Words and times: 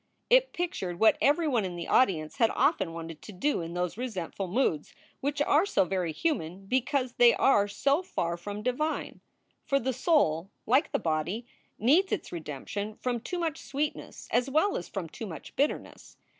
It 0.31 0.51
pictured 0.51 0.99
what 0.99 1.15
everyone 1.21 1.63
in 1.63 1.75
the 1.75 1.87
audience 1.87 2.37
had 2.37 2.49
often 2.55 2.91
wanted 2.91 3.21
to 3.21 3.31
do 3.31 3.61
in 3.61 3.75
those 3.75 3.99
resentful 3.99 4.47
moods 4.47 4.95
which 5.19 5.43
are 5.43 5.63
so 5.63 5.85
very 5.85 6.11
human 6.11 6.65
because 6.65 7.13
they 7.19 7.35
are 7.35 7.67
so 7.67 8.01
far 8.01 8.35
from 8.35 8.63
divine. 8.63 9.21
For 9.63 9.79
the 9.79 9.93
soul, 9.93 10.49
like 10.65 10.91
the 10.91 10.97
body, 10.97 11.45
needs 11.77 12.11
its 12.11 12.31
redemption 12.31 12.95
from 12.95 13.19
too 13.19 13.37
much 13.37 13.59
sweetness 13.61 14.27
as 14.31 14.49
well 14.49 14.75
as 14.75 14.89
from 14.89 15.07
too 15.07 15.27
much 15.27 15.55
bitterness. 15.55 16.17